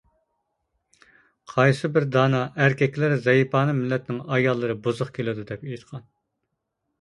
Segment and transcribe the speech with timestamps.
[1.51, 6.09] قايسىبىر دانا: «ئەركەكلىرى زەيپانە مىللەتنىڭ ئاياللىرى بۇزۇق كېلىدۇ» دەپ ئېيتقان.